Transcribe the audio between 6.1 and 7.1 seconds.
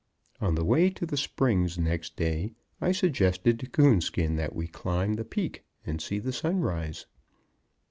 the sun rise.